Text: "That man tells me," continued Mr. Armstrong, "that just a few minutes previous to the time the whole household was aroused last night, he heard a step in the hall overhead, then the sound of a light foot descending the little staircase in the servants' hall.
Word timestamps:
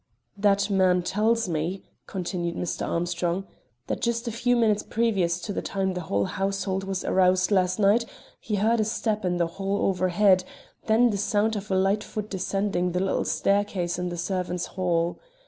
"That 0.35 0.67
man 0.71 1.03
tells 1.03 1.47
me," 1.47 1.83
continued 2.07 2.55
Mr. 2.55 2.87
Armstrong, 2.87 3.45
"that 3.85 4.01
just 4.01 4.27
a 4.27 4.31
few 4.31 4.55
minutes 4.55 4.81
previous 4.81 5.39
to 5.41 5.53
the 5.53 5.61
time 5.61 5.93
the 5.93 6.01
whole 6.01 6.25
household 6.25 6.85
was 6.85 7.03
aroused 7.05 7.51
last 7.51 7.77
night, 7.77 8.05
he 8.39 8.55
heard 8.55 8.79
a 8.79 8.83
step 8.83 9.23
in 9.23 9.37
the 9.37 9.45
hall 9.45 9.85
overhead, 9.87 10.43
then 10.87 11.11
the 11.11 11.17
sound 11.17 11.55
of 11.55 11.69
a 11.69 11.75
light 11.75 12.03
foot 12.03 12.31
descending 12.31 12.93
the 12.93 12.99
little 12.99 13.25
staircase 13.25 13.99
in 13.99 14.09
the 14.09 14.17
servants' 14.17 14.65
hall. 14.73 15.19